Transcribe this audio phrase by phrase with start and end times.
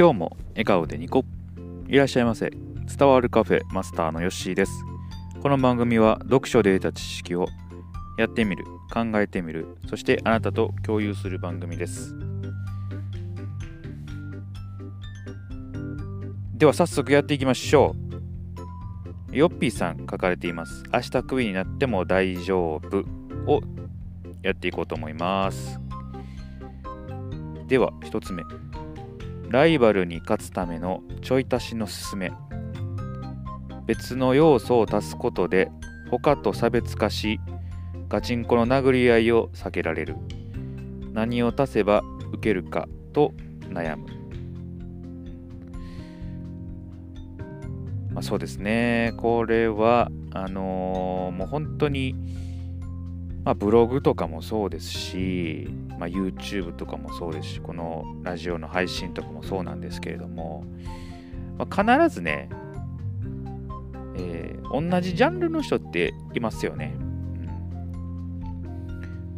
[0.00, 1.26] 今日も笑顔でニコ。
[1.86, 2.48] いらっしゃいませ。
[2.48, 4.72] 伝わるカフェマスターのヨッシーです。
[5.42, 7.46] この番組は読書で得た知識を
[8.16, 12.16] やってみる考えてみるそしてあなたと共有する番組です。
[16.54, 17.94] では早速やっていきましょ
[19.30, 19.36] う。
[19.36, 20.82] ヨッピーさん書かれています。
[20.90, 23.04] 明日クビになっても大丈夫
[23.46, 23.60] を
[24.42, 25.78] やっていこうと思います。
[27.66, 28.42] では1つ目。
[29.50, 32.30] ライバルに勝つためのちょい足しのすすめ。
[33.86, 35.72] 別の要素を足すことで
[36.08, 37.40] 他と差別化し
[38.08, 40.14] ガチンコの殴り合いを避けられる。
[41.12, 43.32] 何を足せば受けるかと
[43.62, 44.06] 悩む、
[48.12, 49.14] まあ、そうですね。
[49.16, 52.14] これはあのー、もう本当に
[53.44, 55.68] まあ、ブログとかもそうですし、
[55.98, 60.64] まあ、YouTube とかもそうですし、このラジオの配信とかもそうなんですけれども、
[61.56, 62.50] まあ、必ずね、
[64.16, 66.94] えー、同じジャンルの人っていますよね。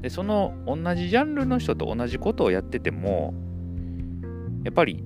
[0.00, 3.34] で、その同じジャンルの人と同じことをやってても、
[4.64, 5.04] やっぱり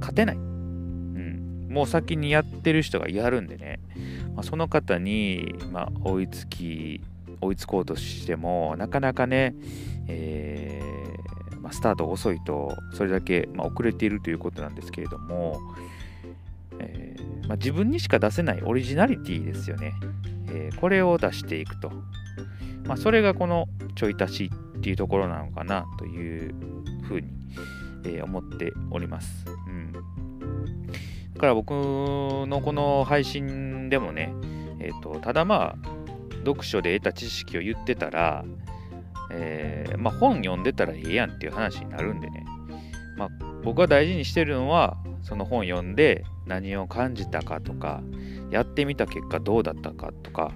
[0.00, 0.36] 勝てない。
[0.36, 3.80] うん、もう先にやってる人がやるんでね、
[4.34, 7.02] まあ、その方に、まあ、追いつき
[7.40, 9.54] 追いつこうとしてもなかなかね、
[10.08, 15.60] えー、まあ、スタート遅いとそれだけ、まあ、遅れているということなんですけれども、
[16.78, 19.94] えー、まあ、自分にしか出せないオリジナリティですよね、
[20.48, 21.90] えー、これを出していくと、
[22.86, 26.54] まそれがこのちょい足しっていうところなのかなという
[27.02, 27.28] ふうに、
[28.04, 34.32] え思っております、うん、だから僕のこの配信でもね、
[34.78, 35.95] えーとただまあ
[36.46, 38.44] 読書で得た知識を言ってたら、
[39.30, 42.44] えー、まあ、本読んでたらええやんっていう話になるんでね、
[43.16, 43.28] まあ、
[43.62, 48.02] 僕が大事にしてるのはその本読んで何を感じたかとか
[48.50, 50.52] やってみた結果どうだったかとか、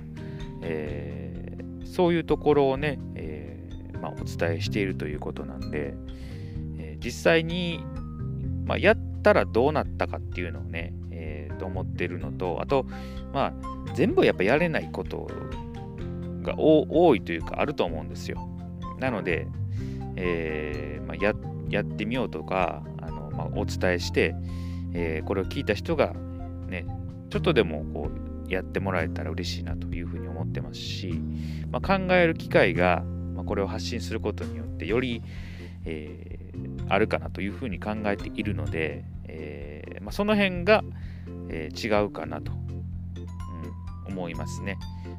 [0.62, 5.94] えー、そういうところをね、えー、まあ、お伝えしているということなんで、
[6.78, 7.84] え実際に、
[8.64, 12.86] まやったらどうなったかっていうのをね、えと思ってるのとあと
[13.34, 13.52] まあ
[13.94, 15.28] 全部やっぱやれないこと
[16.42, 18.38] が多いというかあると思うんですよ。
[18.98, 19.46] なので、
[20.16, 21.34] えー、まあ、や
[21.68, 24.34] やってみようとかあの、まあ、お伝えして、
[24.92, 26.12] えー、これを聞いた人が
[26.68, 26.84] ね
[27.30, 28.10] ちょっとでもこ
[28.46, 31.20] うやってもらえたら嬉しいなというふうに思ってますし、
[31.70, 33.04] まあ、考える機会が、
[33.36, 35.22] まこれを発信することによってより、
[35.84, 40.82] えー、あるかなというふうに考えているので、えまその辺が、
[41.48, 44.78] え違うかなと、うん、思いますね。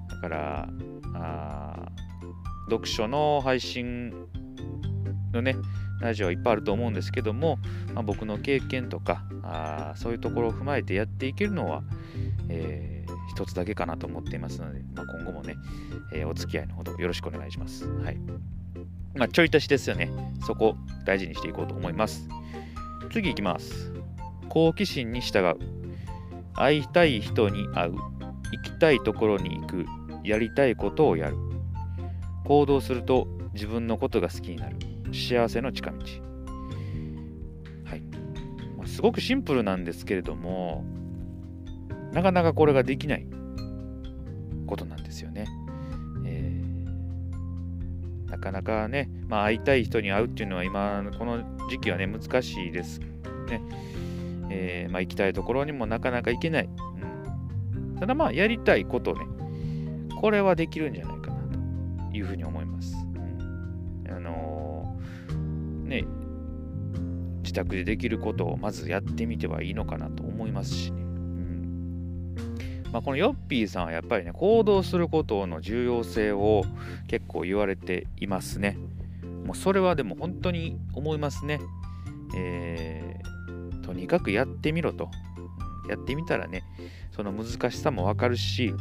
[0.09, 0.69] だから
[1.13, 1.91] あ
[2.69, 4.13] 読書の配信
[5.33, 5.55] のね
[5.99, 7.59] ラジオはいっぱいあると思うんですけども、
[7.93, 11.83] まあ、僕の経験とかあそういうところを踏まえてやっていけるのは、
[12.49, 15.55] えー、一つだけかなと思っていますので、まあ、今後もね、
[16.13, 17.85] えー、お付き合いのほどよろしくお願いします。
[17.85, 18.17] はい。
[19.15, 20.09] まあ、ちょい足しですよね。
[20.45, 22.27] そこ大事にしていこうと思います。
[23.11, 23.91] 次いきます。
[24.49, 25.57] 好奇心に従う。
[26.53, 27.95] 会いたい人に会う。
[28.51, 29.85] 行きたいところに行く。
[30.23, 31.37] やりたいことをやる。
[32.45, 34.77] 行動すると自分のことが好きになる。
[35.13, 35.97] 幸せの近道。
[37.85, 40.85] はい、すごくシンプルなんですけれども
[42.13, 43.27] なかなかこれができない
[44.65, 45.45] ことなんですよね、
[46.25, 52.99] えー、なかなかね、まあ、会いたい人に会うっていうのは今この時期はね難しいです。
[52.99, 53.61] ね、
[54.49, 59.25] えー、まあ、行きたいところにもなかなか行けない、うん、ただまあやりたいことをね
[60.21, 61.41] これはできるんじゃないかな
[62.11, 62.95] というふうに思います。
[62.95, 66.05] うん、あのー、ね、
[67.41, 71.01] 自宅でできることをまずやってみてはいいのかなと思いますしね。
[71.01, 72.35] うん
[72.93, 76.65] まあ、このヨッピーさんはやっぱりね、行動することの重要性を
[77.07, 78.77] 結構言われていますね。
[79.43, 81.59] もうそれはでも本当に思いますね。
[82.37, 85.09] えー、とにかくやってみろと。
[85.89, 86.63] やってみたらね、
[87.11, 88.73] その難しさもわかるし、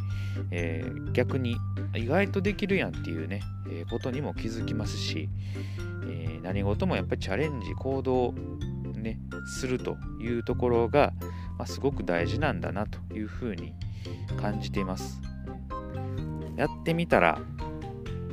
[0.51, 1.57] えー、逆に
[1.95, 5.29] 意外とできるやんっていうね、えー、ことにも気づきますし、
[6.05, 8.33] えー、何事もやっぱりチャレンジ、行動、
[8.95, 9.19] ね、
[9.59, 11.13] するというところが、
[11.57, 13.73] まあ、すごく大事なんだなというふうに
[14.39, 15.21] 感じています。
[16.55, 17.39] やってみたら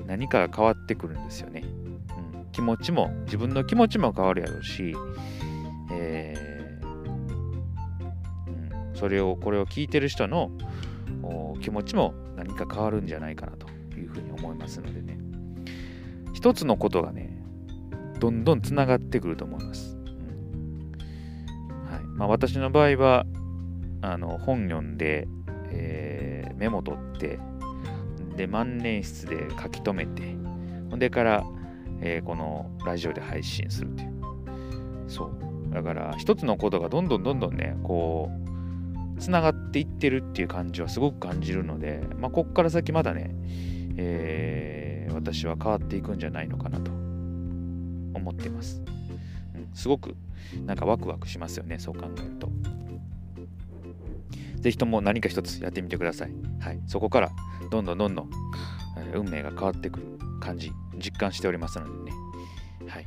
[0.06, 1.64] 何かが変わってくるんですよね。
[1.64, 4.94] うん、気持ちも、自分の気持ちも変わるやろうし、
[5.92, 6.47] えー
[8.98, 10.50] それをこれを聞いてる人の
[11.60, 15.18] 気持ちも何か変わるんじゃないかなというふうに思いますのでね。
[16.34, 17.42] 一つのことがね
[18.18, 21.90] どんどんつながってくると思います、うん。
[21.90, 23.24] はい、まあ、私の場合は
[24.02, 25.28] あの本読んで、
[25.70, 27.38] えー、メモ取って
[28.36, 30.22] で万年筆で書き留めて
[30.90, 31.44] ほんでから、
[32.00, 34.10] えー、このラジオで配信するという。
[35.08, 35.74] そう。
[35.74, 38.48] だから一つのことがどんどんどんどんねこう
[39.18, 43.34] つながっていってるっていう感じはすごく感じるので、まあ、こっから先まだね、
[43.96, 48.82] えー、私は変わっていくんじゃないのかなと思ってます、
[49.54, 50.16] うん、すごく
[50.64, 52.48] なんかワクワクしますよねそう考えると
[54.60, 56.32] ぜひとも何か一つやってみてください。
[56.60, 56.80] はい。
[56.86, 57.30] そこから
[57.70, 58.30] どんどんどんどん、
[59.14, 60.06] 運命が変わってくる
[60.40, 62.16] 感じ、実感しておりますのでね。
[62.88, 63.06] はい。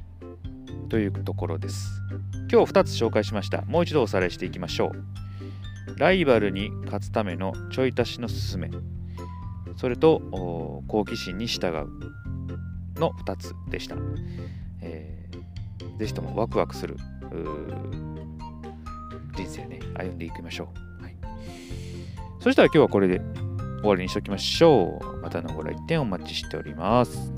[0.90, 1.90] というところです。
[2.52, 3.64] 今日2つ紹介しました。
[3.64, 5.21] もう一度おさらいしていきましょう。
[5.98, 8.70] ライバルに勝つためのちょい足しのすすめ。
[9.78, 10.20] それと
[10.88, 13.96] 好奇心に従うの2つでした。
[14.82, 16.98] えー、ぜひともワクワクする
[19.36, 20.70] 人生ね、歩んでいきましょ
[21.00, 21.04] う。
[21.04, 21.16] はい
[22.40, 23.22] そしたら今日はこれで
[23.82, 25.18] 終わりにしておきましょう。
[25.22, 27.32] またのご来店お待ちしております。